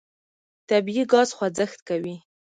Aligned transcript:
طبیعي 0.69 1.03
ګاز 1.13 1.29
خوځښت 1.37 1.79
کوي. 1.87 2.15